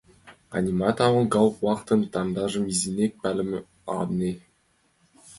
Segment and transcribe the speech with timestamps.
[0.53, 3.63] —А-а, нимат огыл, гауптвахтын тамжым изинекак палыман,
[3.99, 4.31] ане...